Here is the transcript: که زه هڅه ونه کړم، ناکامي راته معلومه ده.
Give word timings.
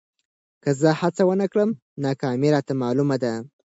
که 0.63 0.69
زه 0.81 0.89
هڅه 1.01 1.23
ونه 1.25 1.47
کړم، 1.51 1.69
ناکامي 2.03 2.49
راته 2.55 2.73
معلومه 2.81 3.17
ده. 3.23 3.33